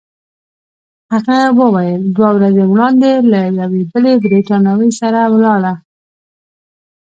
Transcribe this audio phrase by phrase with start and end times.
[1.13, 5.73] هغه وویل: دوه ورځې وړاندي له یوې بلې بریتانوۍ سره ولاړه.